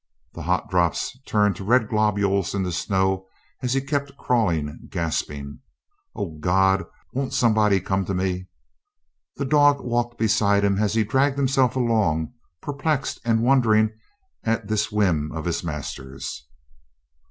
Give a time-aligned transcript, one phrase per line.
[0.33, 3.27] The hot drops turned to red globules in the snow
[3.61, 5.59] as he kept crawling, gasping,
[6.15, 6.85] "Oh, God!
[7.13, 8.47] Won't somebody come to me?"
[9.37, 12.33] The dog walked beside him as he dragged himself along,
[12.63, 13.91] perplexed and wondering
[14.43, 16.47] at this whim of his master's.